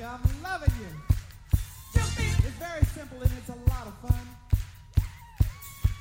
you. 0.00 0.06
I'm 0.06 0.42
loving 0.42 0.72
you. 0.80 0.86
It's 1.94 2.58
very 2.58 2.84
simple 2.86 3.20
and 3.20 3.30
it's 3.36 3.48
a 3.48 3.58
lot 3.70 3.86
of 3.86 3.94
fun. 4.00 4.26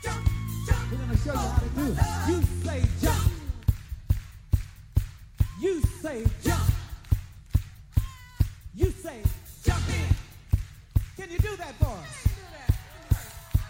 Jump, 0.04 0.26
jump. 0.68 0.92
We're 0.92 0.98
gonna 0.98 1.18
show 1.18 1.34
you 1.34 1.40
how 1.40 1.60
to 1.60 1.70
do 1.70 1.86
it. 1.92 1.98
You 2.30 2.42
say 2.64 2.84
jump. 3.02 3.32
You 5.60 5.82
say 6.02 6.26
jump. 6.44 6.72
You 8.76 8.92
say 8.92 9.22
jump 9.64 9.90
in. 9.90 10.16
Can 11.18 11.32
you 11.32 11.40
do 11.40 11.56
that 11.58 11.76
for 11.76 11.88
us? 11.88 12.28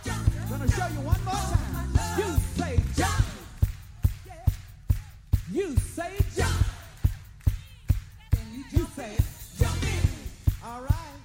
I'm 0.06 0.50
gonna 0.50 0.72
show 0.72 0.88
you 0.88 1.02
one 1.08 1.24
more 1.26 1.34
time. 1.34 1.90
You 2.20 2.30
say 2.56 2.80
jump. 2.96 3.26
You 5.52 5.76
say 5.78 6.12
jump. 6.36 6.66
You 8.72 8.88
say 8.96 9.18
all 10.70 10.82
right. 10.82 11.20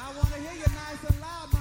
I 0.00 0.16
want 0.16 0.28
to 0.34 0.40
hear 0.40 0.52
you 0.52 0.66
nice 0.74 1.04
and 1.08 1.20
loud. 1.20 1.53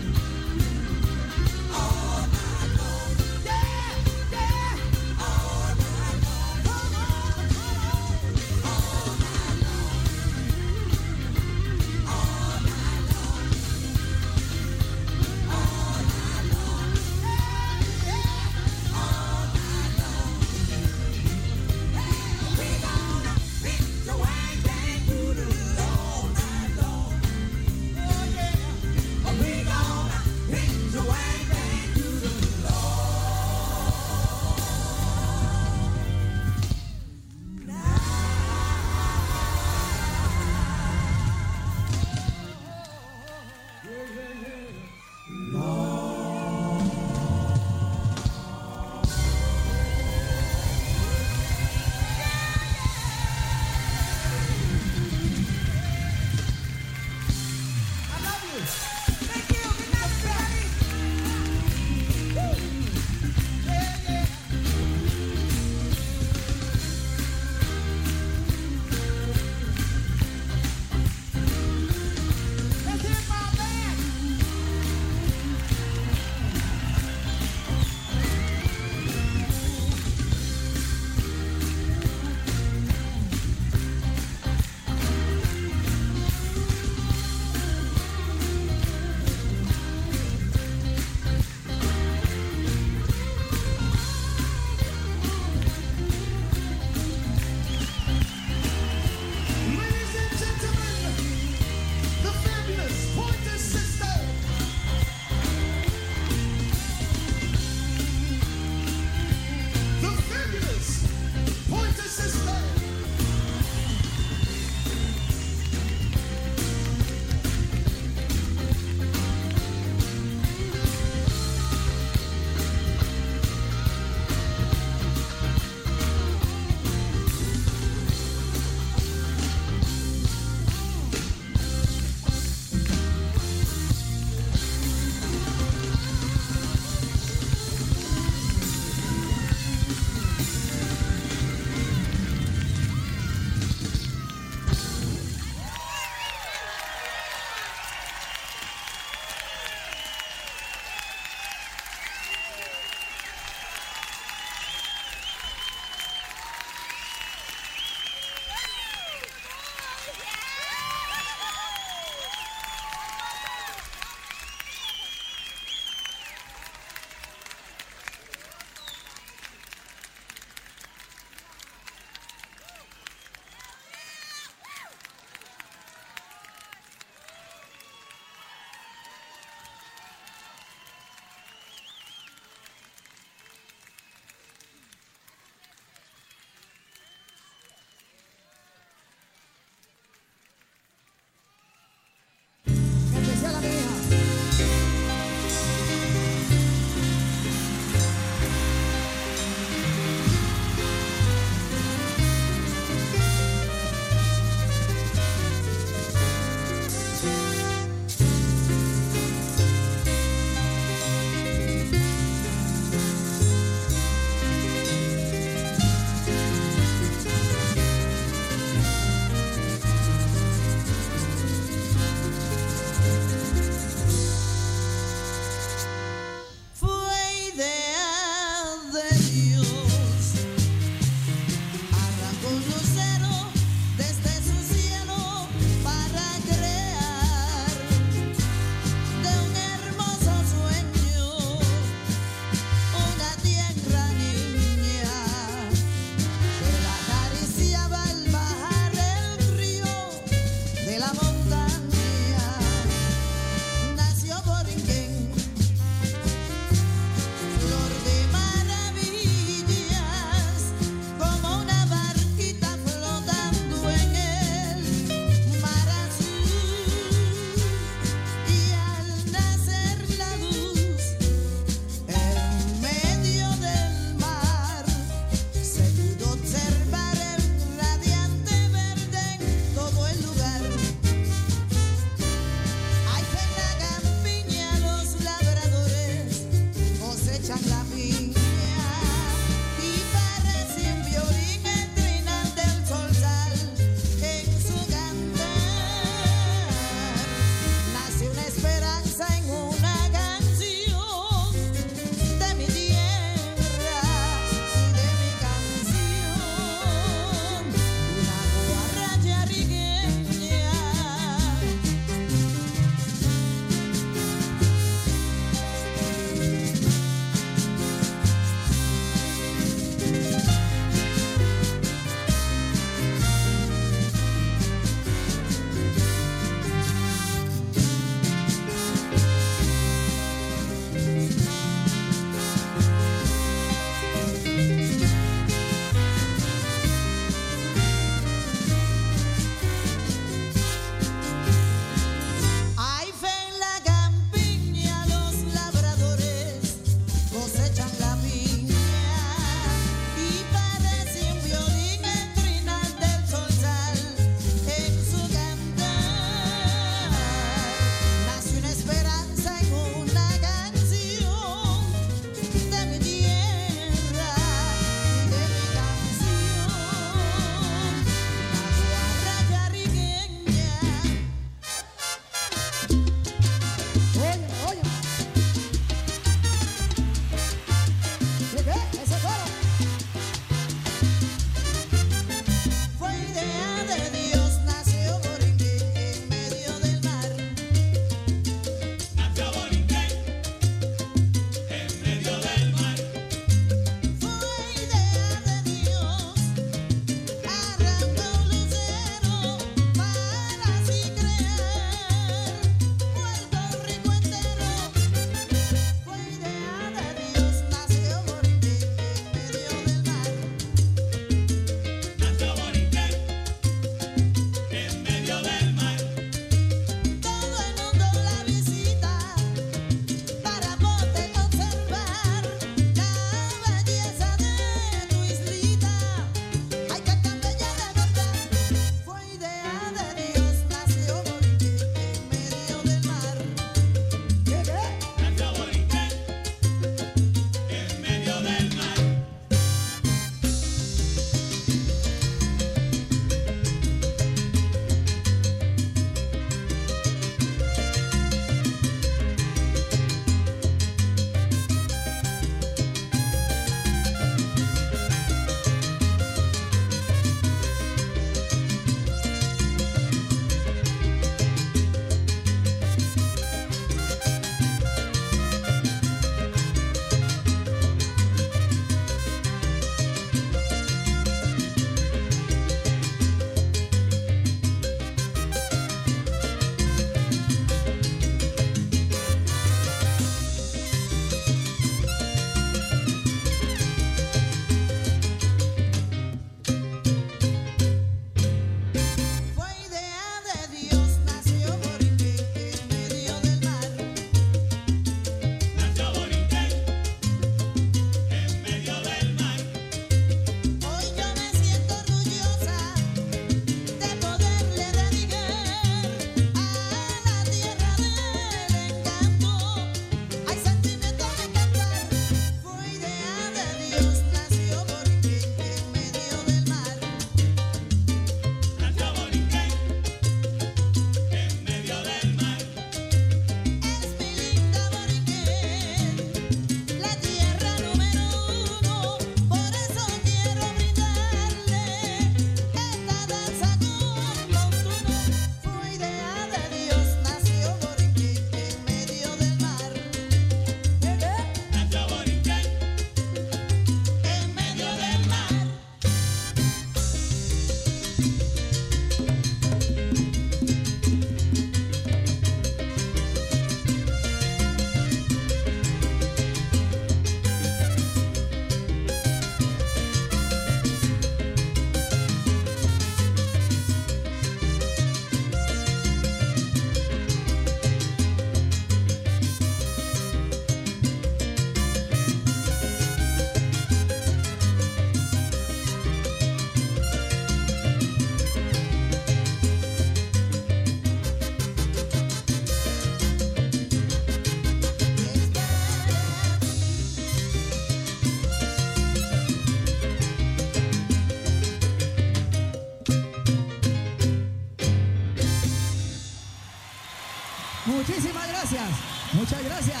Muchísimas 597.86 598.48
gracias. 598.48 598.88
Muchas 599.34 599.62
gracias. 599.62 600.00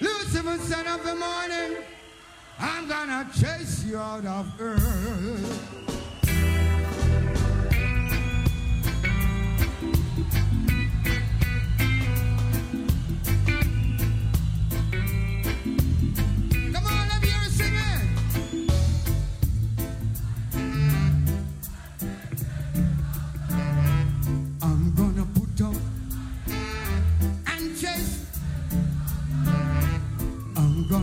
Lucifer 0.00 0.58
of 0.88 1.04
the 1.04 1.14
morning, 1.14 1.82
I'm 2.58 2.88
gonna 2.88 3.28
chase 3.32 3.84
you 3.84 3.98
out 3.98 4.24
of 4.24 4.60
earth. 4.60 5.91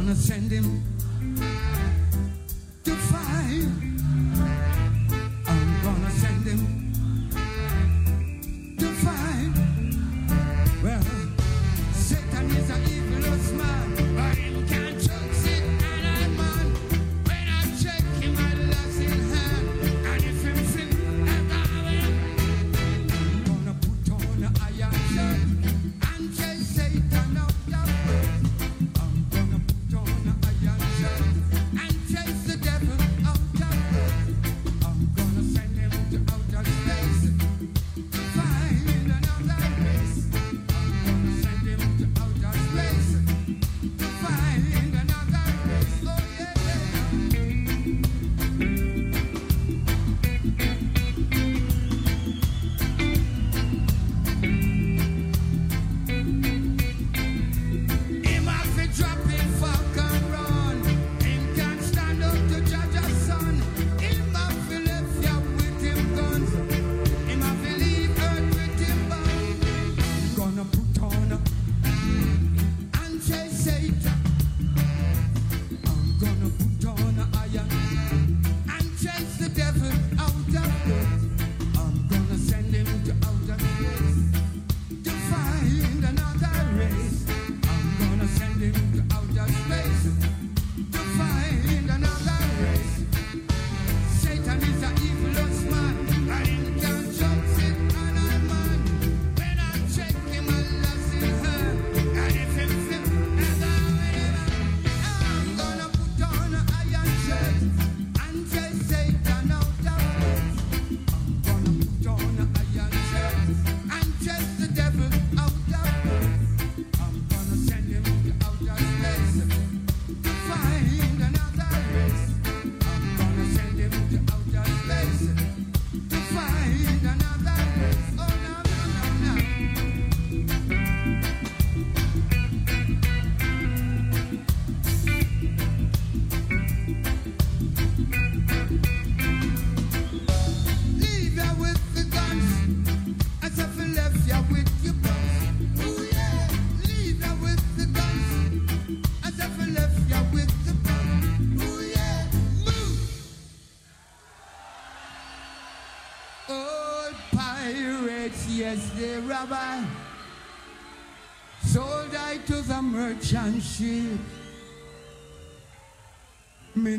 gonna 0.10 0.20
send 0.20 0.50
him. 0.50 0.99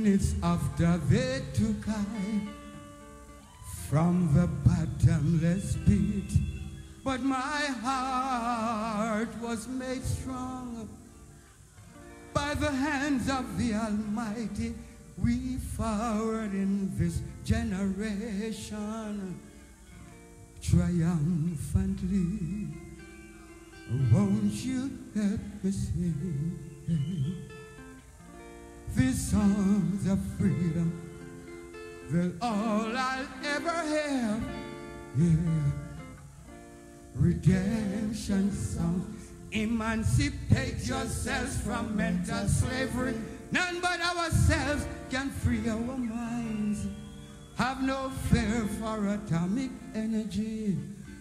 minutes 0.02 0.34
after 0.42 0.96
they 1.08 1.42
took 1.52 1.88
I 1.88 2.48
from 3.88 4.32
the 4.34 4.46
bottomless 4.46 5.76
pit, 5.84 6.32
but 7.04 7.20
my 7.20 7.66
heart 7.82 9.28
was 9.42 9.68
made 9.68 10.02
strong 10.02 10.88
by 12.32 12.54
the 12.54 12.70
hands 12.70 13.28
of 13.28 13.58
the 13.58 13.74
Almighty. 13.74 14.74
We 15.18 15.56
forward 15.56 16.54
in 16.54 16.96
this 16.96 17.20
generation 17.44 19.38
triumphantly. 20.62 22.68
Won't 24.10 24.64
you 24.64 24.90
help 25.14 25.40
me 25.62 25.72
sing? 25.72 27.50
These 28.96 29.30
songs 29.30 30.06
of 30.10 30.18
freedom 30.38 30.92
that 32.10 32.32
all 32.42 32.96
I'll 32.96 33.26
ever 33.44 33.70
have. 33.70 34.42
Yeah. 35.16 35.36
Redemption 37.14 38.52
songs. 38.52 39.30
Emancipate 39.52 40.86
yourselves 40.86 41.60
from 41.60 41.96
mental 41.96 42.46
slavery. 42.48 43.14
None 43.52 43.80
but 43.80 44.00
ourselves 44.00 44.86
can 45.10 45.30
free 45.30 45.68
our 45.68 45.78
minds. 45.78 46.86
Have 47.56 47.82
no 47.82 48.10
fear 48.30 48.66
for 48.80 49.08
atomic 49.08 49.70
energy, 49.94 50.78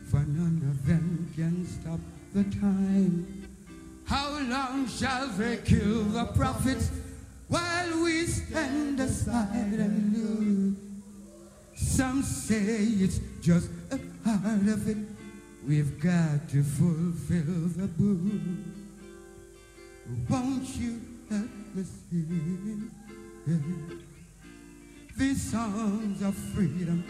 for 0.10 0.20
none 0.20 0.62
of 0.70 0.86
them 0.86 1.32
can 1.36 1.66
stop 1.66 2.00
the 2.34 2.44
time. 2.60 3.48
How 4.06 4.40
long 4.40 4.88
shall 4.88 5.28
they 5.28 5.58
kill 5.58 6.04
the 6.04 6.26
prophets 6.26 6.90
while 7.50 8.04
we 8.04 8.26
stand 8.26 9.00
aside 9.00 9.74
and 9.74 10.16
look. 10.16 10.78
Some 11.76 12.24
say 12.24 12.86
it's 13.04 13.20
just 13.42 13.70
a 13.92 13.98
part 14.24 14.68
of 14.68 14.88
it. 14.88 14.98
We've 15.68 16.00
got 16.00 16.48
to 16.50 16.64
fulfill 16.64 17.68
the 17.76 17.88
book. 17.88 18.42
Won't 20.30 20.76
you 20.78 21.02
help 21.30 21.50
me 21.76 21.84
sing 21.84 22.92
these 25.18 25.52
songs 25.52 26.22
of 26.22 26.34
freedom? 26.36 27.04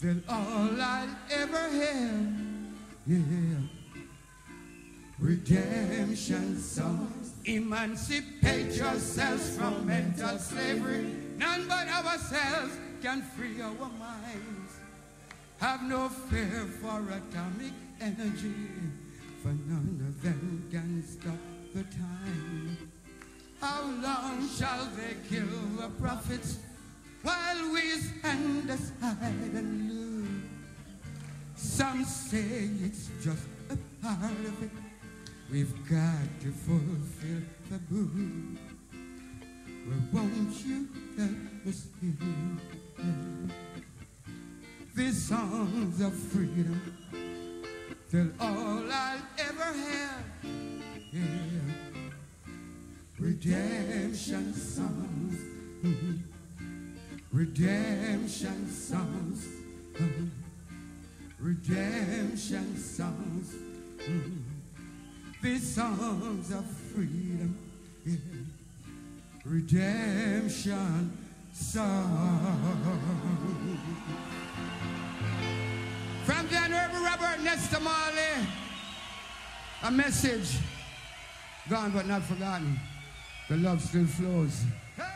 They're 0.00 0.16
all 0.28 0.80
I'll 0.80 1.08
ever 1.30 1.56
have. 1.56 2.26
Yeah. 3.06 3.24
Redemption 5.18 6.58
songs. 6.58 7.23
Emancipate 7.46 8.74
yourselves 8.74 9.56
from 9.56 9.86
mental 9.86 10.38
slavery. 10.38 11.14
None 11.36 11.68
but 11.68 11.88
ourselves 11.88 12.72
can 13.02 13.20
free 13.20 13.60
our 13.60 13.90
minds. 13.98 14.72
Have 15.58 15.82
no 15.82 16.08
fear 16.08 16.66
for 16.80 17.00
atomic 17.00 17.72
energy, 18.00 18.54
for 19.42 19.48
none 19.48 20.04
of 20.08 20.22
them 20.22 20.68
can 20.70 21.02
stop 21.06 21.36
the 21.74 21.82
time. 21.82 22.78
How 23.60 23.82
long 23.82 24.48
shall 24.48 24.88
they 24.96 25.16
kill 25.28 25.46
the 25.78 25.88
prophets 26.00 26.58
while 27.22 27.72
we 27.72 27.80
stand 27.80 28.70
aside 28.70 29.52
and 29.54 29.90
look? 29.90 30.30
Some 31.56 32.04
say 32.04 32.70
it's 32.84 33.10
just 33.22 33.46
a 33.68 33.76
part 34.02 34.32
of 34.32 34.62
it. 34.62 34.83
We've 35.50 35.88
got 35.88 36.40
to 36.40 36.50
fulfill 36.50 37.42
the 37.70 37.80
mood. 37.90 38.58
Well, 39.86 39.98
won't 40.12 40.64
you 40.64 40.88
let 41.18 41.68
us 41.68 41.86
hear 42.00 42.14
these 44.94 45.22
songs 45.22 46.00
of 46.00 46.14
freedom? 46.14 46.80
Till 48.10 48.28
all 48.40 48.84
I'll 48.90 49.18
ever 49.38 49.64
have, 49.64 50.24
yeah. 51.12 51.20
Redemption 53.18 54.54
songs, 54.54 55.38
redemption 57.30 58.70
songs, 58.70 59.46
redemption 61.38 62.76
songs. 62.78 63.54
Mm 64.08 64.20
-hmm 64.20 64.53
these 65.44 65.74
songs 65.74 66.50
of 66.52 66.64
freedom, 66.90 67.54
yeah. 68.06 68.16
redemption 69.44 71.12
song. 71.52 72.78
From 76.24 76.48
the 76.48 76.56
Honorable 76.56 77.04
Robert 77.04 77.42
Nesta 77.42 77.78
Marley, 77.78 78.48
a 79.82 79.90
message 79.90 80.56
gone 81.68 81.90
but 81.90 82.06
not 82.06 82.22
forgotten. 82.22 82.80
The 83.50 83.58
love 83.58 83.82
still 83.82 84.06
flows. 84.06 84.64
Hey! 84.96 85.13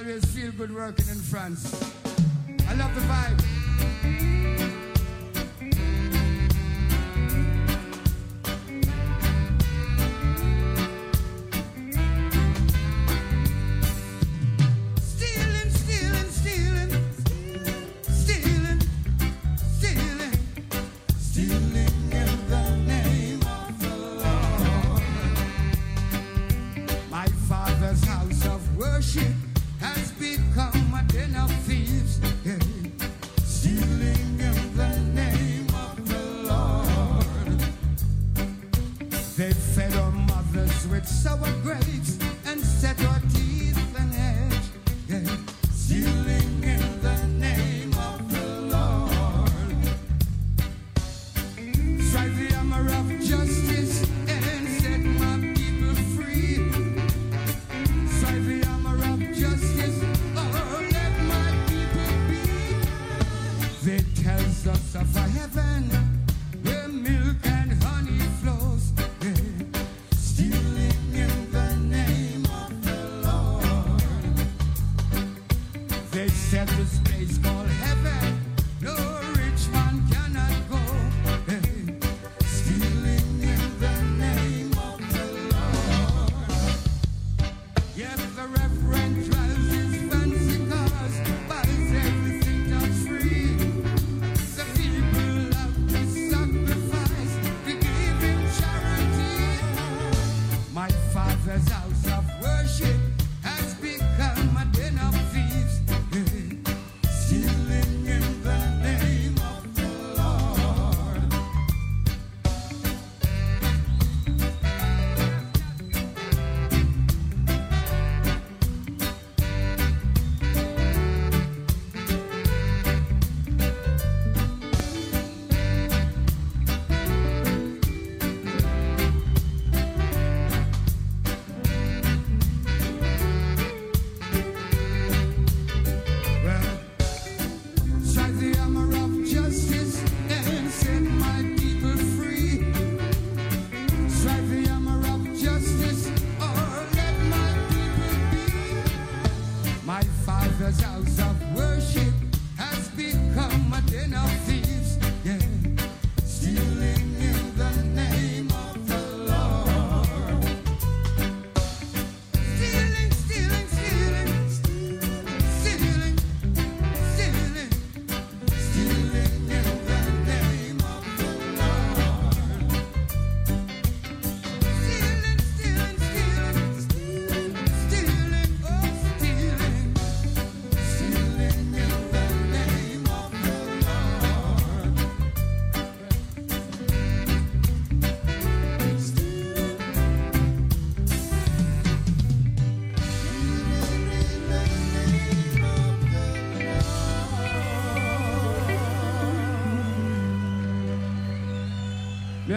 always 0.00 0.24
feel 0.24 0.50
good 0.52 0.74
working 0.74 1.06
in 1.08 1.18
France. 1.18 1.74
I 2.68 2.74
love 2.74 2.94
the 2.94 3.00
vibe. 3.02 3.59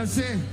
Let's 0.03 0.15
see. 0.15 0.52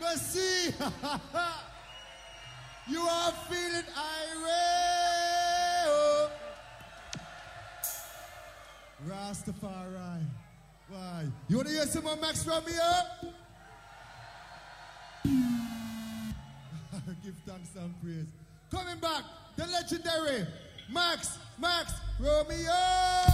Merci. 0.00 0.72
you 2.88 3.00
are 3.00 3.32
feeling 3.48 3.84
irate. 3.96 4.46
oh. 5.86 6.30
Rastafari. 9.08 10.24
Why? 10.88 11.26
You 11.48 11.56
want 11.56 11.68
to 11.68 11.74
hear 11.74 11.86
some 11.86 12.04
more 12.04 12.16
Max 12.16 12.46
Romeo? 12.46 12.92
Give 17.24 17.34
thanks 17.46 17.70
and 17.76 18.00
praise. 18.00 18.26
Coming 18.70 18.98
back, 19.00 19.24
the 19.56 19.66
legendary 19.66 20.46
Max, 20.88 21.38
Max 21.58 21.92
Romeo. 22.20 23.33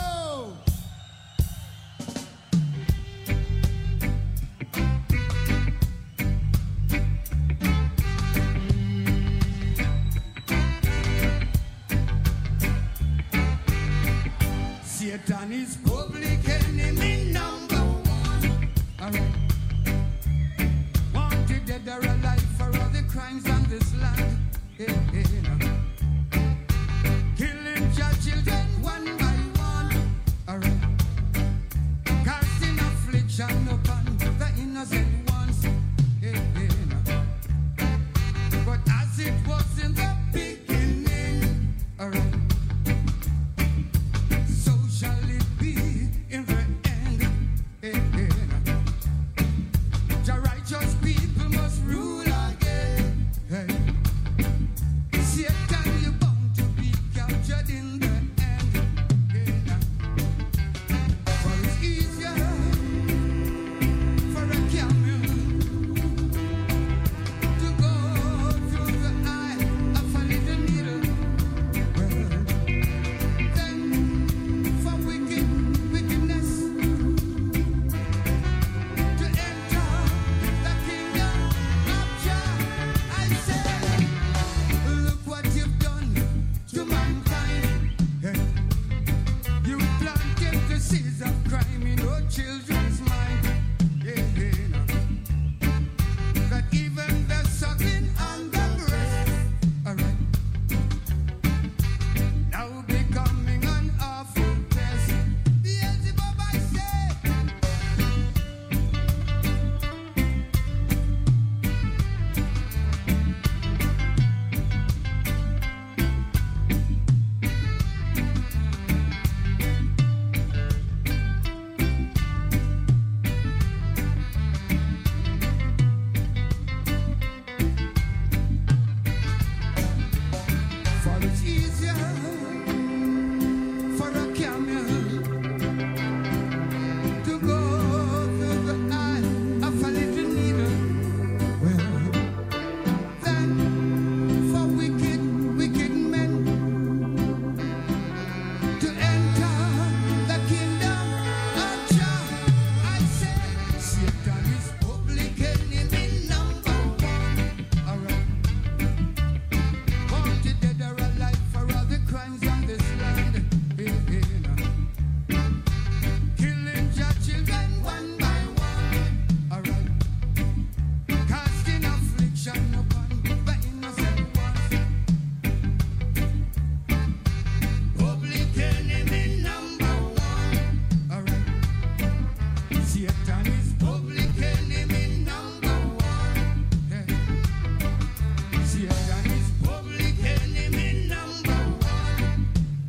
Satan 15.27 15.53
is 15.53 15.77